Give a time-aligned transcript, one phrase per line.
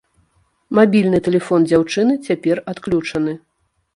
[0.77, 3.37] Мабільны тэлефон дзяўчыны цяпер адключаны.